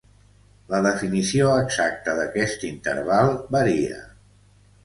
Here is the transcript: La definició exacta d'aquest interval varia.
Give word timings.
La 0.71 0.79
definició 0.85 1.51
exacta 1.65 2.17
d'aquest 2.21 2.65
interval 2.71 3.33
varia. 3.59 4.01